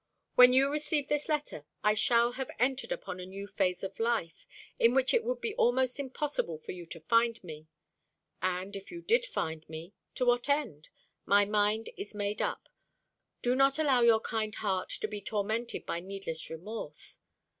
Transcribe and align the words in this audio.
When 0.33 0.51
you 0.51 0.67
receive 0.67 1.09
this 1.09 1.29
letter 1.29 1.63
I 1.83 1.93
shall 1.93 2.31
have 2.31 2.49
entered 2.57 2.91
upon 2.91 3.19
a 3.19 3.25
new 3.27 3.45
phase 3.45 3.83
of 3.83 3.99
life, 3.99 4.47
in 4.79 4.95
which 4.95 5.13
it 5.13 5.23
would 5.23 5.41
be 5.41 5.53
almost 5.53 5.99
impossible 5.99 6.57
for 6.57 6.71
you 6.71 6.87
to 6.87 7.01
find 7.01 7.37
me 7.43 7.67
and 8.41 8.75
if 8.75 8.89
you 8.89 9.03
did 9.03 9.27
find 9.27 9.63
me, 9.69 9.93
to 10.15 10.25
what 10.25 10.49
end? 10.49 10.89
My 11.27 11.45
mind 11.45 11.91
is 11.97 12.15
made 12.15 12.41
up. 12.41 12.67
Do 13.43 13.53
not 13.55 13.77
allow 13.77 14.01
your 14.01 14.21
kind 14.21 14.55
heart 14.55 14.89
to 15.01 15.07
be 15.07 15.21
tormented 15.21 15.85
by 15.85 15.99
needless 15.99 16.49
remorse. 16.49 17.19